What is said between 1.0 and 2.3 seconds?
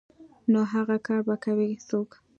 کار به کوي څوک.